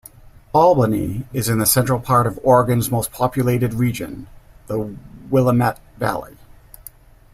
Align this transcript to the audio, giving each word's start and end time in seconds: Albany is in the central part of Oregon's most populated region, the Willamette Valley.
Albany 0.55 1.25
is 1.31 1.47
in 1.47 1.59
the 1.59 1.65
central 1.67 1.99
part 1.99 2.25
of 2.25 2.39
Oregon's 2.41 2.89
most 2.89 3.11
populated 3.11 3.75
region, 3.75 4.25
the 4.65 4.97
Willamette 5.29 5.79
Valley. 5.99 6.37